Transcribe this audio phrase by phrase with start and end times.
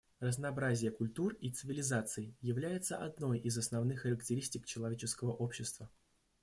[0.19, 5.91] Разнообразие культур и цивилизаций является одной из основных характеристик человеческого общества.